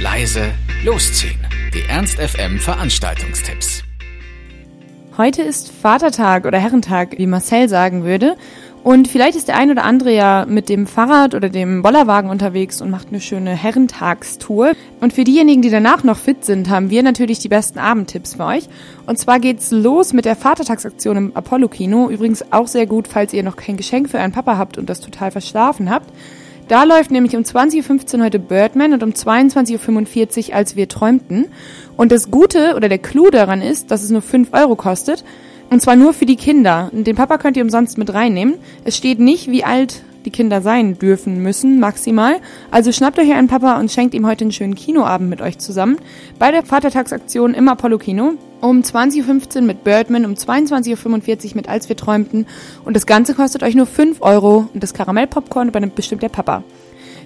leise, 0.00 0.52
losziehen. 0.84 1.40
Die 1.74 1.82
Ernst 1.88 2.20
FM 2.20 2.60
Veranstaltungstipps. 2.60 3.82
Heute 5.16 5.42
ist 5.42 5.72
Vatertag 5.72 6.46
oder 6.46 6.58
Herrentag, 6.58 7.18
wie 7.18 7.26
Marcel 7.26 7.68
sagen 7.68 8.04
würde. 8.04 8.36
Und 8.84 9.08
vielleicht 9.08 9.36
ist 9.36 9.48
der 9.48 9.56
ein 9.56 9.72
oder 9.72 9.82
andere 9.82 10.14
ja 10.14 10.46
mit 10.48 10.68
dem 10.68 10.86
Fahrrad 10.86 11.34
oder 11.34 11.48
dem 11.48 11.82
Bollerwagen 11.82 12.30
unterwegs 12.30 12.80
und 12.80 12.90
macht 12.90 13.08
eine 13.08 13.20
schöne 13.20 13.50
Herrentagstour. 13.50 14.72
Und 15.00 15.12
für 15.12 15.24
diejenigen, 15.24 15.62
die 15.62 15.70
danach 15.70 16.04
noch 16.04 16.16
fit 16.16 16.44
sind, 16.44 16.70
haben 16.70 16.90
wir 16.90 17.02
natürlich 17.02 17.40
die 17.40 17.48
besten 17.48 17.80
Abendtipps 17.80 18.36
für 18.36 18.44
euch. 18.44 18.68
Und 19.06 19.18
zwar 19.18 19.40
geht's 19.40 19.72
los 19.72 20.12
mit 20.12 20.26
der 20.26 20.36
Vatertagsaktion 20.36 21.16
im 21.16 21.36
Apollo-Kino. 21.36 22.08
Übrigens 22.08 22.52
auch 22.52 22.68
sehr 22.68 22.86
gut, 22.86 23.08
falls 23.08 23.32
ihr 23.32 23.42
noch 23.42 23.56
kein 23.56 23.76
Geschenk 23.76 24.08
für 24.08 24.20
einen 24.20 24.32
Papa 24.32 24.56
habt 24.58 24.78
und 24.78 24.88
das 24.88 25.00
total 25.00 25.32
verschlafen 25.32 25.90
habt. 25.90 26.12
Da 26.68 26.84
läuft 26.84 27.10
nämlich 27.10 27.34
um 27.34 27.44
20.15 27.44 28.18
Uhr 28.18 28.24
heute 28.24 28.38
Birdman 28.38 28.92
und 28.92 29.02
um 29.02 29.10
22.45 29.10 30.50
Uhr 30.50 30.54
als 30.54 30.76
wir 30.76 30.86
träumten. 30.86 31.46
Und 31.96 32.12
das 32.12 32.30
Gute 32.30 32.74
oder 32.76 32.90
der 32.90 32.98
Clou 32.98 33.30
daran 33.30 33.62
ist, 33.62 33.90
dass 33.90 34.02
es 34.02 34.10
nur 34.10 34.20
5 34.20 34.52
Euro 34.52 34.76
kostet. 34.76 35.24
Und 35.70 35.80
zwar 35.80 35.96
nur 35.96 36.12
für 36.12 36.26
die 36.26 36.36
Kinder. 36.36 36.90
Den 36.92 37.16
Papa 37.16 37.38
könnt 37.38 37.56
ihr 37.56 37.62
umsonst 37.62 37.96
mit 37.96 38.12
reinnehmen. 38.12 38.56
Es 38.84 38.98
steht 38.98 39.18
nicht, 39.18 39.50
wie 39.50 39.64
alt 39.64 40.02
die 40.26 40.30
Kinder 40.30 40.60
sein 40.60 40.98
dürfen 40.98 41.42
müssen, 41.42 41.80
maximal. 41.80 42.36
Also 42.70 42.92
schnappt 42.92 43.18
euch 43.18 43.32
einen 43.32 43.48
Papa 43.48 43.80
und 43.80 43.90
schenkt 43.90 44.12
ihm 44.12 44.26
heute 44.26 44.44
einen 44.44 44.52
schönen 44.52 44.74
Kinoabend 44.74 45.30
mit 45.30 45.40
euch 45.40 45.56
zusammen. 45.56 45.96
Bei 46.38 46.50
der 46.50 46.64
Vatertagsaktion 46.64 47.54
im 47.54 47.68
Apollo 47.68 47.96
Kino. 47.96 48.34
Um 48.60 48.80
20.15 48.80 49.56
Uhr 49.56 49.62
mit 49.62 49.84
Birdman, 49.84 50.24
um 50.24 50.34
22.45 50.34 51.50
Uhr 51.50 51.54
mit 51.54 51.68
Als 51.68 51.88
wir 51.88 51.96
träumten. 51.96 52.46
Und 52.84 52.96
das 52.96 53.06
Ganze 53.06 53.34
kostet 53.34 53.62
euch 53.62 53.76
nur 53.76 53.86
5 53.86 54.20
Euro. 54.20 54.68
Und 54.74 54.82
das 54.82 54.94
Karamellpopcorn 54.94 55.68
übernimmt 55.68 55.94
bestimmt 55.94 56.22
der 56.22 56.28
Papa. 56.28 56.64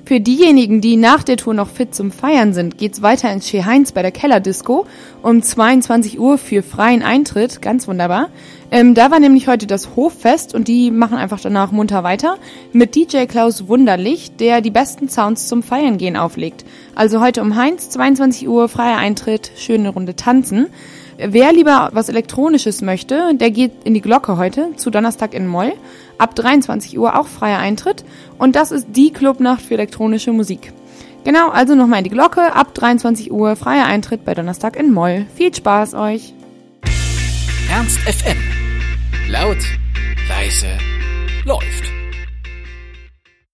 Für 0.05 0.19
diejenigen, 0.19 0.81
die 0.81 0.97
nach 0.97 1.23
der 1.23 1.37
Tour 1.37 1.55
noch 1.55 1.69
fit 1.69 1.95
zum 1.95 2.11
Feiern 2.11 2.55
sind, 2.55 2.77
geht's 2.77 3.03
weiter 3.03 3.33
ins 3.33 3.47
Chez 3.47 3.65
Heinz 3.65 3.93
bei 3.93 4.03
der 4.03 4.11
Kellerdisco 4.11 4.85
um 5.23 5.41
22 5.41 6.19
Uhr 6.19 6.39
für 6.39 6.65
freien 6.65 7.05
Eintritt. 7.05 7.63
Ganz 7.63 7.87
wunderbar. 7.87 8.29
Ähm, 8.73 8.95
da 8.95 9.13
war 9.13 9.21
nämlich 9.21 9.47
heute 9.47 9.69
das 9.69 9.95
Hoffest 9.95 10.57
und 10.57 10.67
die 10.67 10.91
machen 10.91 11.17
einfach 11.19 11.39
danach 11.39 11.71
munter 11.71 12.03
weiter 12.03 12.39
mit 12.73 12.97
DJ 12.97 13.27
Klaus 13.27 13.69
Wunderlich, 13.69 14.35
der 14.35 14.61
die 14.61 14.71
besten 14.71 15.09
Sounds 15.09 15.47
zum 15.47 15.63
Feiern 15.63 15.99
gehen 15.99 16.17
auflegt. 16.17 16.65
Also 16.97 17.21
heute 17.21 17.41
um 17.41 17.55
Heinz, 17.55 17.89
22 17.91 18.49
Uhr, 18.49 18.69
freier 18.69 18.97
Eintritt, 18.97 19.53
schöne 19.57 19.91
Runde 19.91 20.17
tanzen. 20.17 20.67
Wer 21.19 21.53
lieber 21.53 21.91
was 21.93 22.09
Elektronisches 22.09 22.83
möchte, 22.83 23.35
der 23.35 23.53
geht 23.53 23.73
in 23.85 23.95
die 23.95 24.01
Glocke 24.01 24.39
heute 24.39 24.71
zu 24.77 24.91
Donnerstag 24.91 25.35
in 25.35 25.47
Moll. 25.47 25.73
Ab 26.23 26.37
23 26.37 26.97
Uhr 27.01 27.19
auch 27.19 27.27
freier 27.27 27.59
Eintritt. 27.59 28.05
Und 28.39 28.55
das 28.55 28.71
ist 28.71 28.87
die 28.93 29.13
Clubnacht 29.13 29.61
für 29.61 29.75
elektronische 29.75 30.33
Musik. 30.33 30.73
Genau, 31.25 31.51
also 31.51 31.75
nochmal 31.75 31.99
in 31.99 32.05
die 32.05 32.11
Glocke. 32.11 32.55
Ab 32.55 32.75
23 32.75 33.33
Uhr 33.33 33.57
freier 33.57 33.87
Eintritt 33.87 34.25
bei 34.25 34.33
Donnerstag 34.33 34.77
in 34.77 34.93
Moll. 34.93 35.27
Viel 35.35 35.53
Spaß 35.53 35.95
euch. 35.95 36.33
Ernst 37.69 37.99
FM. 37.99 38.39
Laut, 39.29 39.59
leise, 40.29 40.79
läuft. 41.45 42.02